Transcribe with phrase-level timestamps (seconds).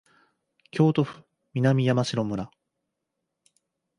[0.71, 1.21] 京都府
[1.53, 2.49] 南山城村